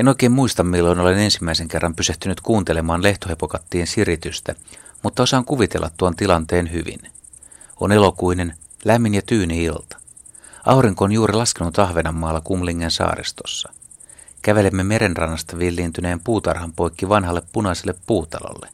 En 0.00 0.08
oikein 0.08 0.32
muista, 0.32 0.64
milloin 0.64 0.98
olen 0.98 1.18
ensimmäisen 1.18 1.68
kerran 1.68 1.94
pysähtynyt 1.94 2.40
kuuntelemaan 2.40 3.02
lehtohepokattien 3.02 3.86
siritystä, 3.86 4.54
mutta 5.02 5.22
osaan 5.22 5.44
kuvitella 5.44 5.90
tuon 5.96 6.16
tilanteen 6.16 6.72
hyvin. 6.72 7.00
On 7.80 7.92
elokuinen, 7.92 8.54
lämmin 8.84 9.14
ja 9.14 9.22
tyyni 9.22 9.64
ilta. 9.64 9.96
Aurinko 10.66 11.04
on 11.04 11.12
juuri 11.12 11.34
laskenut 11.34 11.78
Ahvenanmaalla 11.78 12.40
Kumlingen 12.40 12.90
saaristossa. 12.90 13.72
Kävelemme 14.42 14.84
merenrannasta 14.84 15.58
villiintyneen 15.58 16.20
puutarhan 16.20 16.72
poikki 16.72 17.08
vanhalle 17.08 17.42
punaiselle 17.52 17.94
puutalolle. 18.06 18.68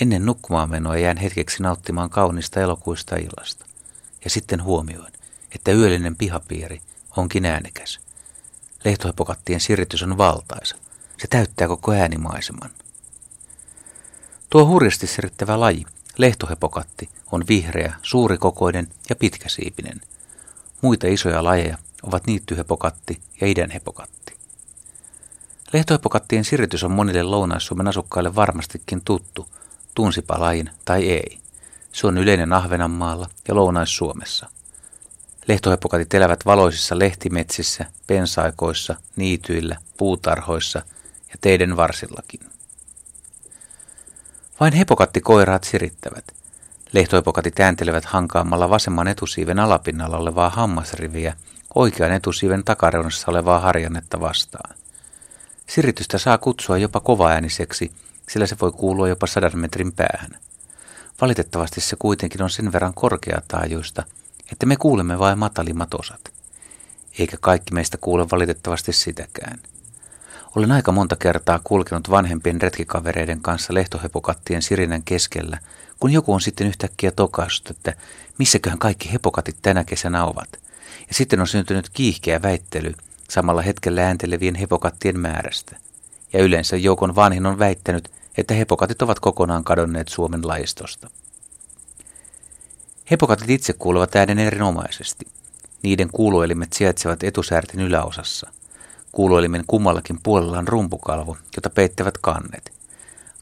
Ennen 0.00 0.26
nukkumaan 0.26 0.70
menoa 0.70 0.96
jään 0.96 1.16
hetkeksi 1.16 1.62
nauttimaan 1.62 2.10
kaunista 2.10 2.60
elokuista 2.60 3.16
illasta. 3.16 3.66
Ja 4.24 4.30
sitten 4.30 4.62
huomioin, 4.62 5.12
että 5.54 5.72
yöllinen 5.72 6.16
pihapiiri 6.16 6.80
onkin 7.16 7.46
äänekäs. 7.46 8.00
Lehtohepokattien 8.84 9.60
siritys 9.60 10.02
on 10.02 10.18
valtaisa. 10.18 10.76
Se 11.18 11.28
täyttää 11.30 11.68
koko 11.68 11.92
äänimaiseman. 11.92 12.70
Tuo 14.50 14.66
hurjasti 14.66 15.06
sirittävä 15.06 15.60
laji, 15.60 15.84
lehtohepokatti, 16.18 17.08
on 17.32 17.44
vihreä, 17.48 17.94
suurikokoinen 18.02 18.88
ja 19.08 19.16
pitkäsiipinen. 19.16 20.00
Muita 20.80 21.06
isoja 21.06 21.44
lajeja 21.44 21.78
ovat 22.02 22.26
niittyhepokatti 22.26 23.20
ja 23.40 23.46
idänhepokatti. 23.46 24.36
Lehtohepokattien 25.72 26.44
siritys 26.44 26.84
on 26.84 26.90
monille 26.90 27.22
Lounais-Suomen 27.22 27.88
asukkaille 27.88 28.34
varmastikin 28.34 29.02
tuttu, 29.04 29.48
tunsipa 29.94 30.40
lajin 30.40 30.70
tai 30.84 31.08
ei. 31.10 31.38
Se 31.92 32.06
on 32.06 32.18
yleinen 32.18 32.52
Ahvenanmaalla 32.52 33.28
ja 33.48 33.54
Lounais-Suomessa– 33.54 34.48
Lehtohepokatit 35.48 36.14
elävät 36.14 36.46
valoisissa 36.46 36.98
lehtimetsissä, 36.98 37.86
pensaikoissa, 38.06 38.94
niityillä, 39.16 39.76
puutarhoissa 39.96 40.82
ja 41.28 41.34
teiden 41.40 41.76
varsillakin. 41.76 42.40
Vain 44.60 44.72
hepokattikoiraat 44.72 45.64
sirittävät. 45.64 46.24
Lehtohepokatit 46.92 47.60
ääntelevät 47.60 48.04
hankaamalla 48.04 48.70
vasemman 48.70 49.08
etusiiven 49.08 49.58
alapinnalla 49.58 50.16
olevaa 50.16 50.50
hammasriviä 50.50 51.36
oikean 51.74 52.12
etusiiven 52.12 52.64
takareunassa 52.64 53.30
olevaa 53.30 53.58
harjannetta 53.60 54.20
vastaan. 54.20 54.74
Siritystä 55.66 56.18
saa 56.18 56.38
kutsua 56.38 56.78
jopa 56.78 57.00
kovaääniseksi, 57.00 57.92
sillä 58.28 58.46
se 58.46 58.56
voi 58.60 58.72
kuulua 58.72 59.08
jopa 59.08 59.26
sadan 59.26 59.58
metrin 59.58 59.92
päähän. 59.92 60.30
Valitettavasti 61.20 61.80
se 61.80 61.96
kuitenkin 61.98 62.42
on 62.42 62.50
sen 62.50 62.72
verran 62.72 62.94
korkeataajuista– 62.94 64.02
että 64.52 64.66
me 64.66 64.76
kuulemme 64.76 65.18
vain 65.18 65.38
matalimmat 65.38 65.94
osat. 65.94 66.20
Eikä 67.18 67.36
kaikki 67.40 67.74
meistä 67.74 67.98
kuule 68.00 68.26
valitettavasti 68.32 68.92
sitäkään. 68.92 69.58
Olen 70.56 70.72
aika 70.72 70.92
monta 70.92 71.16
kertaa 71.16 71.60
kulkenut 71.64 72.10
vanhempien 72.10 72.62
retkikavereiden 72.62 73.40
kanssa 73.40 73.74
lehtohepokattien 73.74 74.62
sirinän 74.62 75.02
keskellä, 75.02 75.58
kun 76.00 76.12
joku 76.12 76.32
on 76.32 76.40
sitten 76.40 76.66
yhtäkkiä 76.66 77.10
tokaissut, 77.10 77.70
että 77.70 77.94
missäköhän 78.38 78.78
kaikki 78.78 79.12
hepokatit 79.12 79.56
tänä 79.62 79.84
kesänä 79.84 80.24
ovat. 80.24 80.48
Ja 81.08 81.14
sitten 81.14 81.40
on 81.40 81.46
syntynyt 81.46 81.88
kiihkeä 81.88 82.42
väittely 82.42 82.94
samalla 83.30 83.62
hetkellä 83.62 84.06
ääntelevien 84.06 84.54
hepokattien 84.54 85.20
määrästä. 85.20 85.76
Ja 86.32 86.42
yleensä 86.42 86.76
joukon 86.76 87.14
vanhin 87.14 87.46
on 87.46 87.58
väittänyt, 87.58 88.10
että 88.36 88.54
hepokatit 88.54 89.02
ovat 89.02 89.20
kokonaan 89.20 89.64
kadonneet 89.64 90.08
Suomen 90.08 90.48
laistosta. 90.48 91.10
Hepokatit 93.10 93.50
itse 93.50 93.72
kuuluvat 93.72 94.16
äänen 94.16 94.38
erinomaisesti. 94.38 95.26
Niiden 95.82 96.08
kuuluelimet 96.12 96.72
sijaitsevat 96.72 97.22
etusäärten 97.22 97.80
yläosassa. 97.80 98.50
Kuuluelimen 99.12 99.64
kummallakin 99.66 100.18
puolella 100.22 100.58
on 100.58 100.68
rumpukalvo, 100.68 101.36
jota 101.56 101.70
peittävät 101.70 102.18
kannet. 102.18 102.72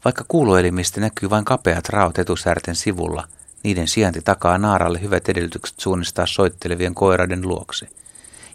Vaikka 0.05 0.25
kuuluelimistä 0.27 1.01
näkyy 1.01 1.29
vain 1.29 1.45
kapeat 1.45 1.89
raot 1.89 2.19
etusäärten 2.19 2.75
sivulla, 2.75 3.27
niiden 3.63 3.87
sijainti 3.87 4.21
takaa 4.21 4.57
naaralle 4.57 5.01
hyvät 5.01 5.29
edellytykset 5.29 5.79
suunnistaa 5.79 6.25
soittelevien 6.25 6.95
koiraiden 6.95 7.47
luokse. 7.47 7.87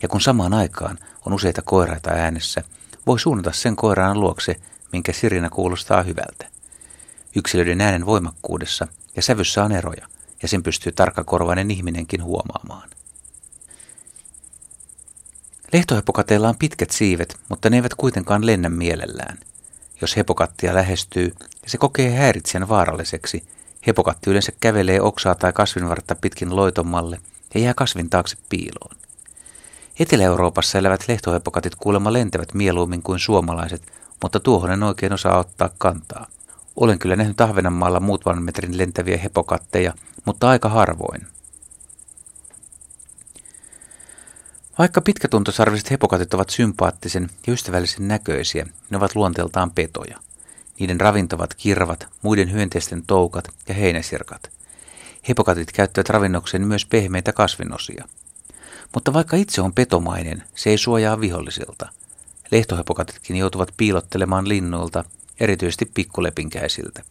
Ja 0.03 0.09
kun 0.09 0.21
samaan 0.21 0.55
aikaan 0.55 0.99
on 1.27 1.33
useita 1.33 1.63
koiraita 1.63 2.11
äänessä, 2.11 2.63
voi 3.07 3.21
suunnata 3.21 3.53
sen 3.53 3.77
koiraan 3.77 4.21
luokse, 4.21 4.57
minkä 4.93 5.13
sirinä 5.13 5.51
kuulostaa 5.51 6.03
hyvältä. 6.03 6.47
Yksilöiden 7.37 7.81
äänen 7.81 8.07
voimakkuudessa 8.07 8.89
ja 9.17 9.23
sävyssä 9.23 9.65
on 9.65 9.73
eroja– 9.73 10.07
ja 10.43 10.49
sen 10.49 10.63
pystyy 10.63 10.93
tarkkakorvainen 10.93 11.71
ihminenkin 11.71 12.23
huomaamaan. 12.23 12.91
Lehtohepokateilla 15.73 16.49
on 16.49 16.59
pitkät 16.59 16.91
siivet, 16.91 17.37
mutta 17.49 17.71
ne 17.71 17.77
eivät 17.77 17.95
kuitenkaan 17.95 18.47
lennä 18.47 18.69
mielellään. 18.69 19.39
Jos 20.01 20.17
hepokattia 20.17 20.75
lähestyy 20.75 21.35
ja 21.41 21.71
se 21.71 21.79
kokee 21.79 22.11
häiritsijän 22.11 22.69
vaaralliseksi, 22.69 23.45
hepokatti 23.87 24.31
yleensä 24.31 24.53
kävelee 24.61 25.01
oksaa 25.01 25.35
tai 25.35 25.53
kasvinvartta 25.53 26.15
pitkin 26.15 26.57
loitomalle 26.57 27.21
ja 27.55 27.61
jää 27.61 27.75
kasvin 27.75 28.11
taakse 28.11 28.37
piiloon. 28.49 28.97
Etelä-Euroopassa 30.01 30.79
elävät 30.79 31.09
lehtohepokatit 31.09 31.75
kuulemma 31.75 32.13
lentävät 32.13 32.55
mieluummin 32.55 33.03
kuin 33.03 33.19
suomalaiset, 33.19 33.83
mutta 34.23 34.41
tuohon 34.41 34.73
en 34.73 34.83
oikein 34.83 35.13
osaa 35.13 35.39
ottaa 35.39 35.71
kantaa. 35.79 36.27
Olen 36.77 36.99
kyllä 36.99 37.17
nähnyt 37.17 37.41
Ahvenanmaalla 37.41 38.01
muutaman 38.01 38.43
metrin 38.43 38.79
lentäviä 38.79 39.17
hepokatteja, 39.17 39.95
mutta 40.25 40.49
aika 40.49 40.69
harvoin. 40.69 41.27
Vaikka 44.79 45.01
pitkätuntosarviset 45.01 45.91
hepokatit 45.91 46.35
ovat 46.35 46.51
sympaattisen 46.51 47.31
ja 47.47 47.53
ystävällisen 47.53 48.09
näköisiä, 48.09 48.67
ne 48.91 48.97
ovat 48.97 49.15
luonteeltaan 49.15 49.71
petoja. 49.71 50.19
Niiden 50.79 51.01
ravintovat 51.01 51.55
kirvat, 51.55 52.07
muiden 52.23 52.53
hyönteisten 52.53 53.03
toukat 53.07 53.49
ja 53.69 53.75
heinäsirkat. 53.75 54.51
Hepokatit 55.29 55.73
käyttävät 55.73 56.09
ravinnokseen 56.09 56.67
myös 56.67 56.87
pehmeitä 56.87 57.33
kasvinosia. 57.33 58.09
Mutta 58.95 59.13
vaikka 59.13 59.37
itse 59.37 59.61
on 59.61 59.73
petomainen, 59.73 60.43
se 60.55 60.71
ei 60.71 60.79
suojaa 60.79 61.21
vihollisilta. 61.21 61.89
Lehtohepokatitkin 62.51 63.37
joutuvat 63.37 63.75
piilottelemaan 63.77 64.49
linnuilta, 64.49 65.05
erityisesti 65.41 65.91
pikkulepinkäisiltä. 65.95 67.03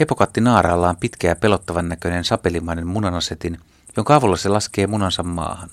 Hepokatti 0.00 0.40
naaraalla 0.40 0.88
on 0.88 0.96
pitkä 0.96 1.28
ja 1.28 1.36
pelottavan 1.36 1.88
näköinen 1.88 2.24
sapelimainen 2.24 2.86
munanasetin, 2.86 3.58
jonka 3.96 4.14
avulla 4.14 4.36
se 4.36 4.48
laskee 4.48 4.86
munansa 4.86 5.22
maahan. 5.22 5.70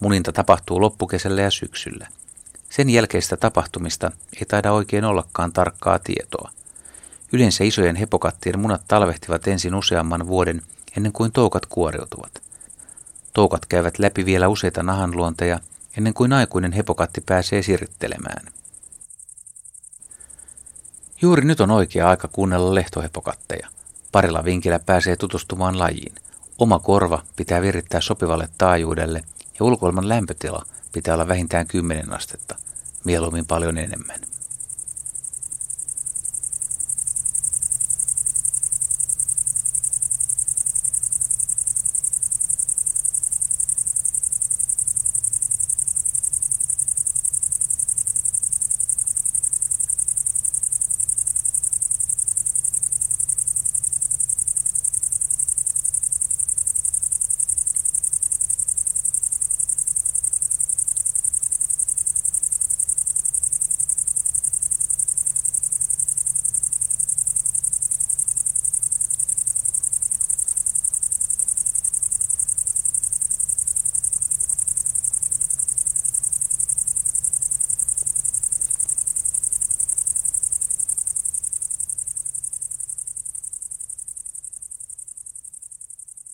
Muninta 0.00 0.32
tapahtuu 0.32 0.80
loppukesällä 0.80 1.42
ja 1.42 1.50
syksyllä. 1.50 2.08
Sen 2.70 2.90
jälkeistä 2.90 3.36
tapahtumista 3.36 4.10
ei 4.40 4.46
taida 4.48 4.72
oikein 4.72 5.04
ollakaan 5.04 5.52
tarkkaa 5.52 5.98
tietoa. 5.98 6.50
Yleensä 7.32 7.64
isojen 7.64 7.96
hepokattien 7.96 8.58
munat 8.58 8.82
talvehtivat 8.88 9.46
ensin 9.46 9.74
useamman 9.74 10.26
vuoden 10.26 10.62
ennen 10.96 11.12
kuin 11.12 11.32
toukat 11.32 11.66
kuoriutuvat. 11.66 12.42
Toukat 13.32 13.66
käyvät 13.66 13.98
läpi 13.98 14.26
vielä 14.26 14.48
useita 14.48 14.82
nahanluonteja 14.82 15.60
ennen 15.96 16.14
kuin 16.14 16.32
aikuinen 16.32 16.72
hepokatti 16.72 17.20
pääsee 17.20 17.62
sirittelemään. 17.62 18.46
Juuri 21.22 21.44
nyt 21.44 21.60
on 21.60 21.70
oikea 21.70 22.08
aika 22.08 22.28
kuunnella 22.28 22.74
lehtohepokatteja. 22.74 23.68
Parilla 24.12 24.44
vinkillä 24.44 24.78
pääsee 24.78 25.16
tutustumaan 25.16 25.78
lajiin. 25.78 26.14
Oma 26.58 26.78
korva 26.78 27.22
pitää 27.36 27.62
virittää 27.62 28.00
sopivalle 28.00 28.48
taajuudelle 28.58 29.22
ja 29.60 29.66
ulkoilman 29.66 30.08
lämpötila 30.08 30.62
pitää 30.92 31.14
olla 31.14 31.28
vähintään 31.28 31.66
10 31.66 32.12
astetta, 32.12 32.56
mieluummin 33.04 33.46
paljon 33.46 33.78
enemmän. 33.78 34.20